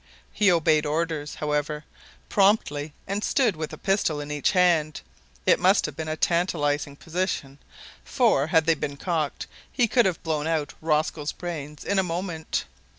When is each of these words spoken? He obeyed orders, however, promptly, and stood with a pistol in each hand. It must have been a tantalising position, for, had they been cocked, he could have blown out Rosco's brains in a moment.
He 0.33 0.51
obeyed 0.51 0.83
orders, 0.87 1.35
however, 1.35 1.85
promptly, 2.27 2.91
and 3.05 3.23
stood 3.23 3.55
with 3.55 3.71
a 3.71 3.77
pistol 3.77 4.19
in 4.19 4.31
each 4.31 4.49
hand. 4.53 5.01
It 5.45 5.59
must 5.59 5.85
have 5.85 5.95
been 5.95 6.07
a 6.07 6.17
tantalising 6.17 6.95
position, 6.95 7.59
for, 8.03 8.47
had 8.47 8.65
they 8.65 8.73
been 8.73 8.97
cocked, 8.97 9.45
he 9.71 9.87
could 9.87 10.07
have 10.07 10.23
blown 10.23 10.47
out 10.47 10.73
Rosco's 10.81 11.33
brains 11.33 11.83
in 11.85 11.99
a 11.99 12.01
moment. 12.03 12.65